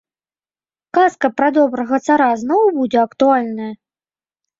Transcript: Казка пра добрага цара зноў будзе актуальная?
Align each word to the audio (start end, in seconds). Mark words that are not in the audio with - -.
Казка 0.97 1.29
пра 1.41 1.49
добрага 1.57 1.99
цара 2.05 2.29
зноў 2.45 2.63
будзе 2.79 2.99
актуальная? 3.03 3.69